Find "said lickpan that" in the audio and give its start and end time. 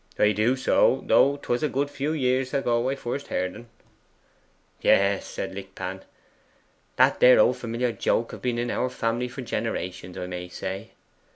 5.27-7.19